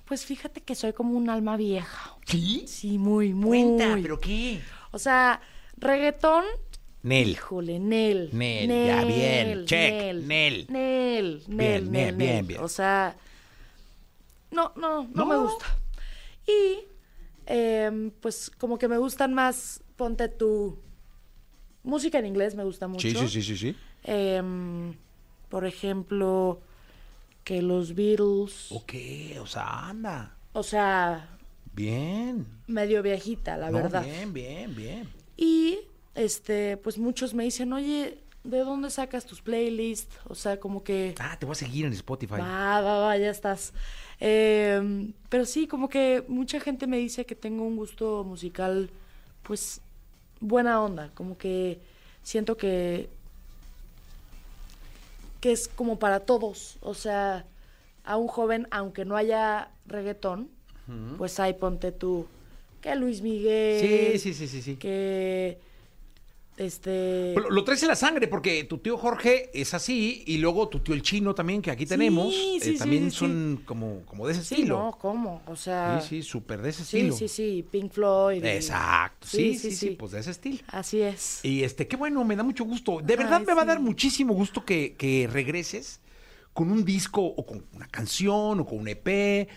Pues 0.04 0.26
fíjate 0.26 0.60
que 0.60 0.76
soy 0.76 0.92
como 0.92 1.18
un 1.18 1.30
alma 1.30 1.56
vieja. 1.56 2.18
¿Sí? 2.26 2.66
Sí, 2.68 2.98
muy, 2.98 3.34
muy. 3.34 3.78
qué? 4.22 4.60
O 4.92 5.00
sea, 5.00 5.40
reggaetón... 5.78 6.44
Nel. 7.04 7.30
Híjole, 7.30 7.80
Nel. 7.80 8.32
Nel, 8.34 8.68
ya, 8.68 9.06
bien, 9.06 9.66
check, 9.66 9.94
Nel. 9.94 10.28
Nel, 10.28 10.68
Nel, 10.68 11.44
Bien, 11.48 11.56
Nel, 11.56 11.90
bien, 11.90 12.18
bien, 12.18 12.18
Nel. 12.18 12.46
bien. 12.48 12.60
O 12.62 12.68
sea, 12.68 13.16
no, 14.52 14.74
no, 14.76 15.04
no, 15.04 15.10
No. 15.14 15.26
me 15.26 15.38
gusta. 15.38 15.66
Y, 16.46 16.84
em, 17.46 18.12
pues, 18.12 18.52
como 18.58 18.78
que 18.78 18.90
me 18.90 18.98
gustan 18.98 19.34
más, 19.34 19.82
ponte 19.96 20.28
tu 20.28 20.80
música 21.84 22.20
en 22.20 22.26
inglés, 22.26 22.56
me 22.56 22.66
gusta 22.66 22.90
mucho. 22.90 23.08
Sí, 23.08 23.16
sí, 23.16 23.30
sí, 23.30 23.42
sí, 23.42 23.58
sí. 23.58 23.76
Em, 24.04 24.96
por 25.48 25.64
ejemplo, 25.64 26.60
que 27.48 27.62
los 27.62 27.96
Beatles. 27.96 28.70
Ok, 28.74 28.94
o 29.42 29.46
sea, 29.48 29.88
anda. 29.88 30.36
O 30.52 30.64
sea, 30.64 31.30
Bien. 31.74 32.46
medio 32.68 33.02
viejita, 33.02 33.56
la 33.56 33.72
No, 33.72 33.78
verdad. 33.78 34.04
Bien, 34.04 34.34
bien, 34.34 34.76
bien. 34.76 35.10
Y 35.38 35.80
este, 36.14 36.76
pues 36.76 36.98
muchos 36.98 37.34
me 37.34 37.46
dicen, 37.46 37.72
oye, 37.72 38.18
¿de 38.44 38.60
dónde 38.60 38.90
sacas 38.90 39.26
tus 39.26 39.42
playlists? 39.42 40.14
O 40.28 40.36
sea, 40.36 40.60
como 40.60 40.84
que 40.84 41.16
Ah, 41.20 41.38
te 41.40 41.46
voy 41.46 41.54
a 41.54 41.56
seguir 41.56 41.86
en 41.86 41.94
Spotify. 41.94 42.34
va, 42.34 42.82
va, 42.82 43.00
va, 43.00 43.18
ya 43.18 43.30
estás. 43.30 43.72
Em, 44.20 45.14
pero 45.30 45.46
sí, 45.46 45.68
como 45.68 45.88
que 45.88 46.26
mucha 46.28 46.60
gente 46.60 46.86
me 46.86 46.98
dice 46.98 47.26
que 47.26 47.36
tengo 47.36 47.64
un 47.64 47.78
gusto 47.78 48.26
musical, 48.26 48.90
pues, 49.44 49.80
buena 50.42 50.82
onda. 50.82 51.12
Como 51.14 51.38
que 51.38 51.80
siento 52.24 52.58
que 52.58 53.10
que 55.42 55.52
es 55.52 55.68
como 55.68 56.00
para 56.00 56.22
todos. 56.22 56.78
O 56.82 56.94
sea, 56.94 57.46
a 58.04 58.18
un 58.18 58.28
joven, 58.28 58.68
aunque 58.72 59.06
no 59.06 59.16
haya 59.16 59.70
reggaetón, 59.86 60.50
pues 61.18 61.40
ahí 61.40 61.54
ponte 61.54 61.92
tú 61.92 62.26
que 62.82 62.96
Luis 62.96 63.22
Miguel, 63.22 64.18
Sí, 64.18 64.20
sí, 64.20 64.34
sí, 64.34 64.48
sí, 64.48 64.62
sí. 64.62 64.76
que 64.78 65.60
Este. 66.58 67.34
Lo, 67.36 67.50
lo 67.52 67.64
traes 67.64 67.82
en 67.84 67.90
la 67.90 67.96
sangre 67.96 68.28
porque 68.28 68.64
tu 68.64 68.80
tío 68.80 68.98
Jorge 68.98 69.52
es 69.54 69.74
así 69.76 70.24
y 70.26 70.40
luego 70.40 70.68
tu 70.70 70.80
tío 70.80 70.96
el 70.96 71.04
chino 71.04 71.36
también 71.36 71.62
que 71.62 71.70
aquí 71.70 71.86
tenemos 71.86 72.34
Sí, 72.34 72.60
sí, 72.62 72.70
eh, 72.72 72.78
también 72.80 73.06
sí, 73.06 73.12
sí. 73.12 73.18
son 73.18 73.62
como 73.66 74.02
como 74.06 74.26
de 74.26 74.34
ese 74.34 74.44
Sí, 74.44 74.56
estilo. 74.56 74.78
no, 74.80 74.98
¿cómo? 74.98 75.44
O 75.48 75.56
sea. 75.56 76.02
Sí, 76.02 76.08
sí, 76.22 76.24
súper 76.24 76.62
de 76.62 76.70
ese 76.70 76.84
Sí, 76.84 76.98
estilo. 76.98 77.16
sí, 77.16 77.28
sí, 77.28 77.66
Pink 77.70 77.92
Floyd. 77.92 78.44
y- 78.44 78.48
Exacto. 78.48 79.28
Sí 79.28 79.38
sí, 79.38 79.54
Sí, 79.54 79.60
sí, 79.60 79.72
sí, 79.76 79.88
sí. 79.90 79.96
pues 80.00 80.12
de 80.14 80.20
ese 80.20 80.32
estilo. 80.32 80.60
Así 80.68 81.02
es. 81.02 81.40
Y 81.46 81.64
este, 81.64 81.88
qué 81.88 81.96
bueno, 81.96 82.24
me 82.26 82.36
da 82.36 82.44
mucho 82.44 82.64
gusto. 82.66 83.02
De 83.04 83.16
verdad 83.16 83.38
Ay, 83.42 83.46
me 83.46 83.54
va 83.54 83.62
a 83.62 83.66
sí. 83.66 83.68
dar 83.68 83.80
muchísimo 83.80 84.34
gusto 84.34 84.66
que, 84.66 84.96
que 84.98 85.30
regreses 85.32 86.02
con 86.54 86.72
un 86.72 86.84
disco 86.84 87.22
o 87.24 87.46
con 87.46 87.66
una 87.74 87.88
canción 87.88 88.60
o 88.62 88.66
con 88.66 88.80
un 88.80 88.88
EP, 88.88 89.48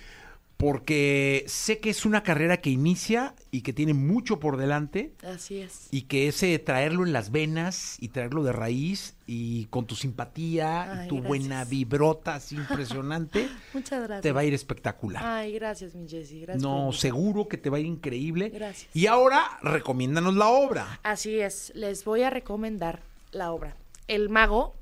porque 0.61 1.45
sé 1.49 1.79
que 1.79 1.89
es 1.89 2.05
una 2.05 2.23
carrera 2.23 2.59
que 2.59 2.69
inicia 2.69 3.35
y 3.51 3.63
que 3.63 3.73
tiene 3.73 3.95
mucho 3.95 4.39
por 4.39 4.59
delante 4.59 5.15
Así 5.25 5.59
es. 5.61 5.89
y 5.91 6.03
que 6.03 6.29
ese 6.29 6.59
traerlo 6.59 7.07
en 7.07 7.15
las 7.15 7.31
venas 7.31 7.97
y 7.99 8.09
traerlo 8.09 8.45
de 8.45 8.53
raíz 8.53 9.17
y 9.27 9.65
con 9.67 9.87
tu 9.87 9.95
simpatía 9.97 11.05
y 11.05 11.09
tu 11.09 11.17
gracias. 11.17 11.29
buena 11.29 11.65
vibrota 11.65 12.35
así 12.35 12.57
impresionante, 12.57 13.49
Muchas 13.73 14.01
gracias. 14.03 14.21
te 14.23 14.33
va 14.33 14.43
a 14.43 14.45
ir 14.45 14.53
espectacular. 14.53 15.23
Ay, 15.25 15.53
gracias, 15.55 15.95
mi 15.95 16.07
Jessy. 16.07 16.41
Gracias. 16.43 16.63
no, 16.63 16.93
seguro 16.93 17.49
que 17.49 17.57
te 17.57 17.71
va 17.71 17.79
a 17.79 17.81
ir 17.81 17.87
increíble. 17.87 18.51
Gracias. 18.51 18.95
Y 18.95 19.07
ahora, 19.07 19.59
recomiéndanos 19.63 20.35
la 20.37 20.49
obra. 20.49 21.01
Así 21.03 21.41
es, 21.41 21.73
les 21.75 22.05
voy 22.05 22.23
a 22.23 22.29
recomendar 22.31 23.01
la 23.33 23.51
obra 23.53 23.77
El 24.09 24.29
Mago 24.29 24.75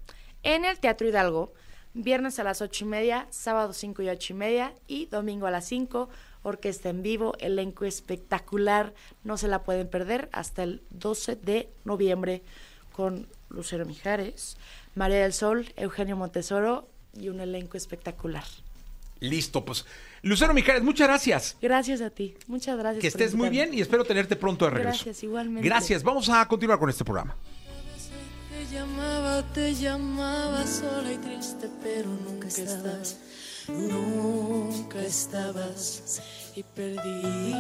en 0.43 0.65
el 0.65 0.79
Teatro 0.81 1.09
Hidalgo, 1.09 1.53
viernes 2.03 2.39
a 2.39 2.45
las 2.45 2.63
ocho 2.63 2.85
y 2.85 2.89
media, 2.89 3.27
sábado 3.31 3.73
cinco 3.73 4.03
y 4.03 4.09
ocho 4.09 4.33
y 4.33 4.37
media 4.37 4.73
y 4.87 5.07
domingo 5.07 5.47
a 5.47 5.51
las 5.51 5.67
cinco, 5.67 6.09
orquesta 6.43 6.89
en 6.89 7.03
vivo, 7.03 7.35
elenco 7.41 7.85
espectacular, 7.85 8.95
no 9.25 9.37
se 9.37 9.49
la 9.49 9.63
pueden 9.63 9.89
perder 9.89 10.29
hasta 10.33 10.63
el 10.63 10.83
12 10.91 11.37
de 11.37 11.69
noviembre 11.85 12.43
con 12.93 13.27
Lucero 13.51 13.85
Mijares, 13.85 14.57
María 14.95 15.23
del 15.23 15.33
Sol, 15.33 15.73
Eugenio 15.77 16.17
Montesoro 16.17 16.89
y 17.15 17.29
un 17.29 17.41
elenco 17.41 17.77
espectacular. 17.77 18.45
Listo, 19.21 19.65
pues. 19.65 19.85
Lucero 20.23 20.55
Mijares, 20.55 20.83
muchas 20.83 21.09
gracias. 21.09 21.57
Gracias 21.61 22.01
a 22.01 22.11
ti, 22.11 22.37
muchas 22.47 22.79
gracias. 22.79 23.01
Que 23.01 23.09
estés 23.09 23.35
muy 23.35 23.49
bien 23.49 23.75
y 23.75 23.81
espero 23.81 24.05
tenerte 24.05 24.37
pronto 24.37 24.65
de 24.65 24.73
regreso. 24.73 25.05
Gracias, 25.05 25.23
igualmente. 25.25 25.69
Gracias. 25.69 26.03
Vamos 26.03 26.29
a 26.29 26.47
continuar 26.47 26.79
con 26.79 26.89
este 26.89 27.05
programa. 27.05 27.37
Te 28.69 28.75
llamaba, 28.75 29.43
te 29.55 29.75
llamaba 29.75 30.67
sola 30.67 31.11
y 31.11 31.17
triste, 31.17 31.71
pero 31.83 32.11
nunca 32.11 32.49
estabas, 32.49 33.17
nunca 33.67 35.01
estabas. 35.01 36.21
Y 36.55 36.63
perdí, 36.63 37.55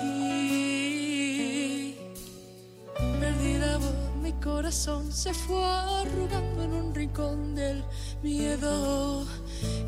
perdí 3.18 3.54
la 3.56 3.78
voz, 3.78 4.16
mi 4.20 4.32
corazón 4.34 5.10
se 5.10 5.32
fue 5.32 5.64
arrugando 5.64 6.64
en 6.64 6.72
un 6.74 6.94
rincón 6.94 7.54
del 7.54 7.82
miedo. 8.22 9.24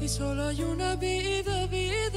Y 0.00 0.08
solo 0.08 0.48
hay 0.48 0.62
una 0.62 0.96
vida, 0.96 1.66
vida, 1.66 1.66
vida 1.66 2.09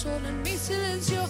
solo 0.00 0.28
en 0.28 0.40
mi 0.42 0.56
silencio. 0.56 1.28